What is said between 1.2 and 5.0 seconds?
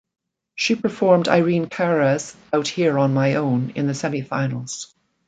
Irene Cara's "Out Here On My Own" in the semi-finals.